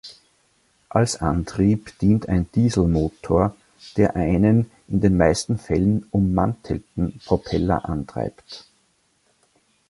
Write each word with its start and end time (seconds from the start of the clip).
Als 0.89 1.17
Antrieb 1.17 1.99
dient 1.99 2.27
ein 2.27 2.49
Dieselmotor, 2.55 3.55
der 3.97 4.15
einen 4.15 4.71
in 4.87 4.99
den 4.99 5.15
meisten 5.15 5.59
Fällen 5.59 6.07
ummantelten 6.09 7.21
Propeller 7.23 7.87
antreibt. 7.87 8.65